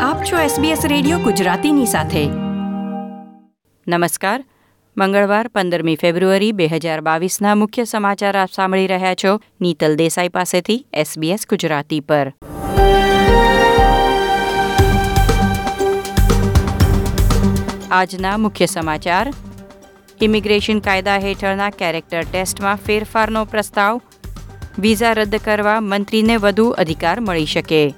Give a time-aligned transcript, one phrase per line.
[0.00, 2.26] આપ છો SBS radio ગુજરાતીની સાથે.
[3.88, 4.44] નમસ્કાર.
[4.96, 10.86] મંગળવાર પંદરમી ફેબ્રુઆરી બે હજાર બાવીસના મુખ્ય સમાચાર આપ સાંભળી રહ્યા છો નીતલ દેસાઈ પાસેથી
[11.00, 12.32] SBS ગુજરાતી પર.
[17.90, 19.32] આજના મુખ્ય સમાચાર.
[20.22, 24.00] ઇમિગ્રેશન કાયદા હેઠળના કેરેક્ટર ટેસ્ટમાં ફેરફારનો પ્રસ્તાવ.
[24.78, 27.94] વિઝા રદ કરવા મંત્રીને વધુ અધિકાર મળી શકે.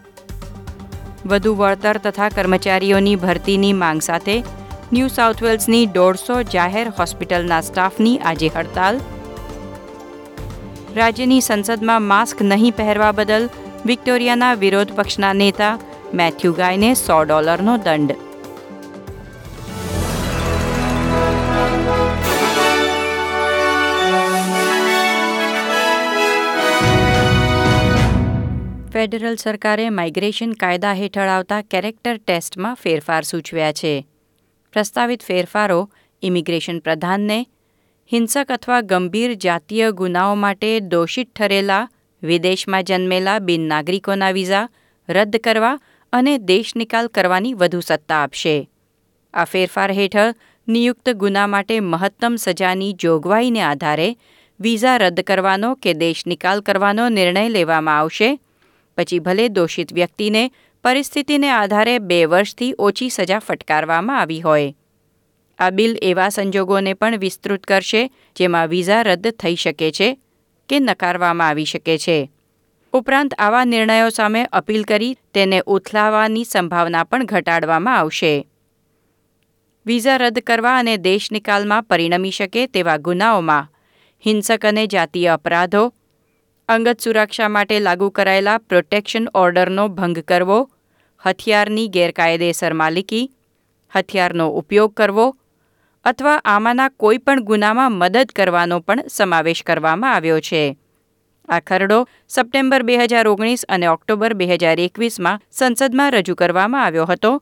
[1.27, 4.45] વધુ વળતર તથા કર્મચારીઓની ભરતીની માંગ સાથે
[4.93, 9.01] ન્યૂ સાઉથ વેલ્સની દોઢસો જાહેર હોસ્પિટલના સ્ટાફની આજે હડતાલ.
[10.97, 13.49] રાજ્યની સંસદમાં માસ્ક નહીં પહેરવા બદલ
[13.87, 15.79] વિક્ટોરિયાના વિરોધ પક્ષના નેતા
[16.15, 18.27] મેથ્યુ ગાયને સો ડોલરનો દંડ.
[28.99, 33.93] ફેડરલ સરકારે માઇગ્રેશન કાયદા હેઠળ આવતા કેરેક્ટર ટેસ્ટમાં ફેરફાર સૂચવ્યા છે.
[34.73, 35.77] પ્રસ્તાવિત ફેરફારો
[36.23, 37.37] ઇમિગ્રેશન પ્રધાનને
[38.13, 41.85] હિંસક અથવા ગંભીર જાતીય ગુનાઓ માટે દોષિત ઠરેલા,
[42.23, 44.65] વિદેશમાં જન્મેલા બિન નાગરિકોના વિઝા
[45.09, 45.79] રદ કરવા
[46.13, 48.57] અને દેશ નિકાલ કરવાની વધુ સત્તા આપશે.
[49.35, 50.35] આ ફેરફાર હેઠળ
[50.69, 54.10] નિયુક્ત ગુના માટે મહત્તમ સજાની જોગવાઈને આધારે
[54.60, 58.30] વિઝા રદ કરવાનો કે દેશ નિકાલ કરવાનો નિર્ણય લેવામાં આવશે
[58.99, 60.51] પછી ભલે દોષિત વ્યક્તિને
[60.85, 64.72] પરિસ્થિતિને આધારે બે વર્ષથી ઓછી સજા ફટકારવામાં આવી હોય.
[65.59, 70.19] આ બિલ એવા સંજોગોને પણ વિસ્તૃત કરશે, જેમાં વિઝા રદ થઈ શકે છે
[70.69, 72.31] કે નકારવામાં આવી શકે છે.
[72.92, 78.47] ઉપરાંત આવા નિર્ણયો સામે અપીલ કરી તેને ઉથલાવવાની સંભાવના પણ ઘટાડવામાં આવશે.
[79.86, 83.69] વિઝા રદ કરવા અને દેશ નિકાલમાં પરિણમી શકે તેવા ગુનાઓમાં
[84.26, 85.94] હિંસક અને જાતીય અપરાધો
[86.68, 90.58] અંગત સુરક્ષા માટે લાગુ કરાયેલા પ્રોટેક્શન ઓર્ડરનો ભંગ કરવો,
[91.22, 93.22] હથિયારની ગેરકાયદેસર માલિકી,
[93.92, 95.24] હથિયારનો ઉપયોગ કરવો
[96.04, 100.62] અથવા આમાંના કોઈપણ ગુનામાં મદદ કરવાનો પણ સમાવેશ કરવામાં આવ્યો છે.
[101.48, 101.98] આ ખરડો
[102.28, 107.32] સપ્ટેમ્બર બે હજાર ઓગણીસ અને ઓક્ટોબર બે હજાર એકવીસમાં સંસદમાં રજૂ કરવામાં આવ્યો હતો,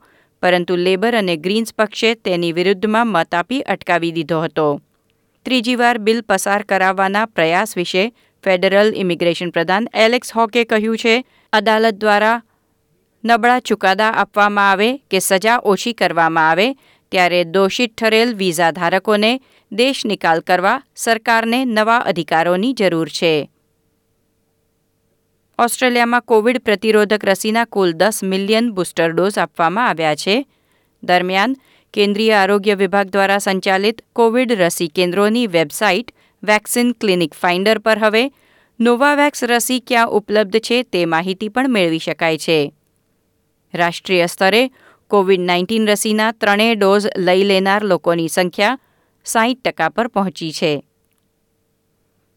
[0.43, 4.67] પરંતુ લેબર અને ગ્રીન્સ પક્ષે તેની વિરુદ્ધમાં મત આપી અટકાવી દીધો હતો.
[5.45, 8.05] ત્રીજી વાર બિલ પસાર કરાવવાના પ્રયાસ વિશે
[8.43, 12.41] ફેડરલ ઇમિગ્રેશન પ્રધાન એલેક્સ હોકે કહ્યું છે, અદાલત દ્વારા
[13.25, 16.73] નબળા ચુકાદા આપવામાં આવે કે સજા ઓછી કરવામાં આવે,
[17.11, 23.49] ત્યારે દોષિત ઠરેલ વિઝા ધારકોને દેશ નિકાલ કરવા સરકારને નવા અધિકારોની જરૂર છે.
[25.59, 30.45] ઓસ્ટ્રેલિયામાં કોવિડ પ્રતિરોધક રસીના કુલ દસ મિલિયન બુસ્ટર ડોઝ આપવામાં આવ્યા છે.
[31.03, 31.55] દરમિયાન
[31.93, 36.11] કેન્દ્રીય આરોગ્ય વિભાગ દ્વારા સંચાલિત કોવિડ રસી કેન્દ્રોની વેબસાઇટ
[36.43, 38.31] વેક્સિન ક્લિનિક ફાઇન્ડર પર હવે.
[38.79, 42.73] નોવાવેક્સ રસી ક્યાં ઉપલબ્ધ છે તે માહિતી પણ મેળવી શકાય છે.
[43.73, 44.69] રાષ્ટ્રીય સ્તરે
[45.07, 48.77] કોવિડ નાઇન્ટીન રસીના ત્રણેય ડોઝ લઈ લેનાર લોકોની સંખ્યા
[49.25, 50.83] સાહીઠ ટકા પર પહોંચી છે.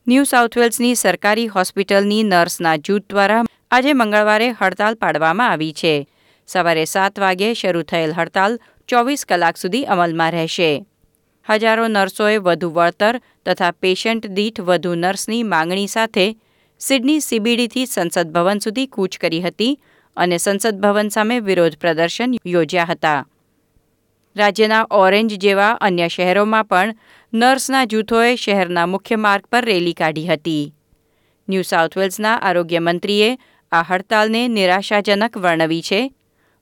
[0.08, 6.08] ન્યૂ સાઉથ વેલ્સની સરકારી હોસ્પિટલની નર્સના જૂથ દ્વારા આજે મંગળવારે હડતાલ પાડવામાં આવી છે.
[6.46, 10.84] સવારે સાત વાગ્યે શરૂ થયેલ હડતાલ ચોવીસ કલાક સુધી અમલમાં રહેશે.
[11.50, 16.26] હજારો નર્સોએ વધુ વળતર તથા પેશન્ટ દીઠ વધુ નર્સની માંગણી સાથે
[16.80, 19.78] સિડની સીબીડીથી સંસદ ભવન સુધી કૂચ કરી હતી
[20.16, 23.20] અને સંસદ ભવન સામે વિરોધ પ્રદર્શન યોજ્યા હતા.
[24.36, 26.94] રાજ્યના ઓરેન્જ જેવા અન્ય શહેરોમાં પણ
[27.32, 30.72] નર્સના જૂથોએ શહેરના મુખ્ય માર્ગ પર રેલી કાઢી હતી.
[31.48, 33.30] ન્યૂ સાઉથ વેલ્સના આરોગ્ય મંત્રીએ
[33.72, 36.00] આ હડતાલને નિરાશાજનક વર્ણવી છે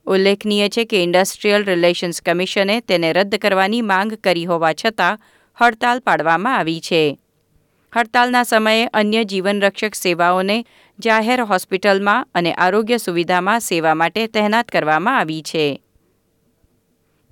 [0.08, 5.20] ઉલ્લેખનીય છે કે ઇન્ડસ્ટ્રીયલ રિલેશન્સ કમિશને તેને રદ કરવાની માંગ કરી હોવા છતાં
[5.58, 7.18] હડતાલ પાડવામાં આવી છે.
[7.96, 10.64] હડતાલના સમયે અન્ય જીવનરક્ષક સેવાઓને
[10.98, 15.82] જાહેર હોસ્પિટલમાં અને આરોગ્ય સુવિધામાં સેવા માટે તહેનાત કરવામાં આવી છે.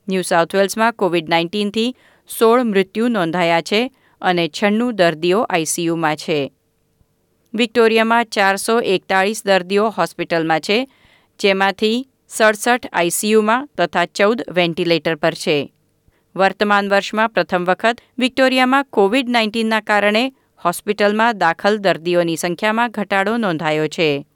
[0.09, 1.95] ન્યૂ સાઉથ વેલ્સમાં કોવિડ નાઇન્ટીનથી
[2.39, 3.81] સોળ મૃત્યુ નોંધાયા છે
[4.21, 6.53] અને છન્નું દર્દીઓ આઈસીયુમાં છે.
[7.55, 10.89] વિક્ટોરિયામાં ચારસો એકતાળીસ દર્દીઓ હોસ્પિટલમાં છે,
[11.41, 15.73] જેમાંથી સડસઠ આઈસીયુમાં તથા ચૌદ વેન્ટિલેટર પર છે.
[16.37, 20.33] વર્તમાન વર્ષમાં પ્રથમ વખત વિક્ટોરિયામાં કોવિડ નાઇન્ટીનના કારણે
[20.65, 24.27] હોસ્પિટલમાં દાખલ દર્દીઓની સંખ્યામાં ઘટાડો નોંધાયો છે.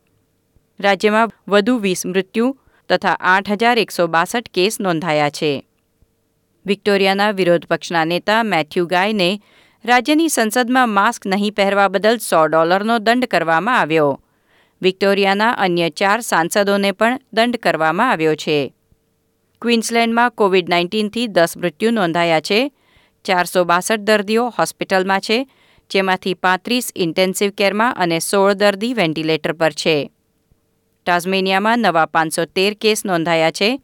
[0.81, 2.57] રાજ્યમાં વધુ વીસ મૃત્યુ
[2.89, 5.67] તથા આઠ હજાર એકસો બાસઠ કેસ નોંધાયા છે.
[6.67, 9.41] વિક્ટોરિયાના વિરોધ પક્ષના નેતા મેથ્યુ ગાયને
[9.85, 14.21] રાજ્યની સંસદમાં માસ્ક નહીં પહેરવા બદલ સો ડોલરનો દંડ કરવામાં આવ્યો.
[14.83, 18.75] વિક્ટોરિયાના અન્ય ચાર સાંસદોને પણ દંડ કરવામાં આવ્યો છે.
[19.63, 22.73] ક્વિન્સલેન્ડમાં કોવિડ નાઇન્ટીનથી દસ મૃત્યુ નોંધાયા છે.
[23.25, 25.47] ચારસો બાસઠ દર્દીઓ હોસ્પિટલમાં છે,
[25.91, 30.11] જેમાંથી પાંત્રીસ ઇન્ટેન્સિવ કેરમાં અને સોળ દર્દી વેન્ટિલેટર પર છે.
[31.07, 33.81] ટાઝમેનિયામાં નવા પાંચસો તેર કેસ નોંધાયા છે.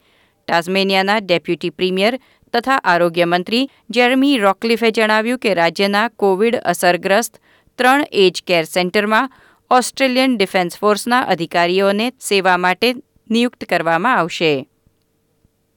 [0.48, 2.20] ટાઝમેનિયાના ડેપ્યુટી પ્રીમિયર
[2.52, 7.40] તથા આરોગ્ય મંત્રી જેરમી રોકલિફે જણાવ્યું કે રાજ્યના કોવિડ અસરગ્રસ્ત
[7.78, 9.32] ત્રણ એજ કેર સેન્ટરમાં
[9.70, 12.94] ઓસ્ટ્રેલિયન ડિફેન્સ ફોર્સના અધિકારીઓને સેવા માટે
[13.30, 14.68] નિયુક્ત કરવામાં આવશે.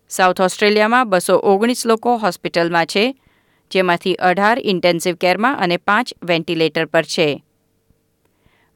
[0.10, 3.16] સાઉથ ઓસ્ટ્રેલિયામાં બસો ઓગણીસ લોકો હોસ્પિટલમાં છે,
[3.72, 7.44] જેમાંથી અઢાર ઇન્ટેન્સિવ કેરમાં અને પાંચ વેન્ટિલેટર પર છે.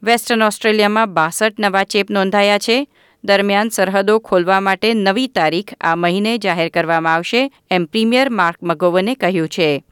[0.04, 2.88] વેસ્ટર્ન ઓસ્ટ્રેલિયામાં બાસઠ નવા ચેપ નોંધાયા છે,
[3.24, 9.16] દરમિયાન સરહદો ખોલવા માટે નવી તારીખ આ મહિને જાહેર કરવામાં આવશે, એમ પ્રીમિયર માર્ક મગોવને
[9.16, 9.84] કહ્યું છે.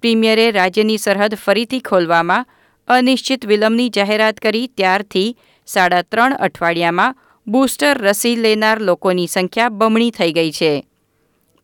[0.00, 2.46] પ્રીમિયરે રાજ્યની સરહદ ફરીથી ખોલવામાં
[2.88, 5.36] અનિશ્ચિત વિલંબની જાહેરાત કરી ત્યારથી
[5.66, 7.16] સાડા ત્રણ અઠવાડિયામાં
[7.46, 10.86] બૂસ્ટર રસી લેનાર લોકોની સંખ્યા બમણી થઈ ગઈ છે.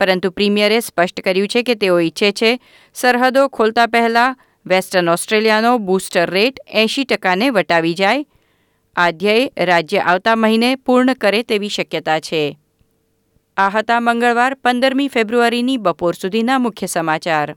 [0.00, 2.60] પરંતુ પ્રીમિયરે સ્પષ્ટ કર્યું છે કે તેઓ ઈચ્છે છે
[2.94, 4.36] સરહદો ખોલતા પહેલાં
[4.66, 8.24] વેસ્ટર્ન ઓસ્ટ્રેલિયાનો બૂસ્ટર રેટ એંશી ટકાને વટાવી જાય.
[8.96, 12.58] આ ધ્યેય રાજ્ય આવતા મહિને પૂર્ણ કરે તેવી શક્યતા છે.
[13.56, 17.56] આ હતા મંગળવાર પંદરમી ફેબ્રુઆરીની બપોર સુધીના મુખ્ય સમાચાર.